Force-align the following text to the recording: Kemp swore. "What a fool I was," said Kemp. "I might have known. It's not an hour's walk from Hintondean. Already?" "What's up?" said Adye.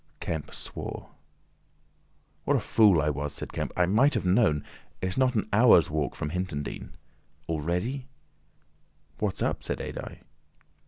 Kemp 0.19 0.51
swore. 0.51 1.11
"What 2.45 2.57
a 2.57 2.59
fool 2.59 2.99
I 2.99 3.11
was," 3.11 3.33
said 3.35 3.53
Kemp. 3.53 3.71
"I 3.77 3.85
might 3.85 4.15
have 4.15 4.25
known. 4.25 4.65
It's 4.99 5.15
not 5.15 5.35
an 5.35 5.47
hour's 5.53 5.91
walk 5.91 6.15
from 6.15 6.31
Hintondean. 6.31 6.95
Already?" 7.47 8.07
"What's 9.19 9.43
up?" 9.43 9.63
said 9.63 9.77
Adye. 9.79 10.21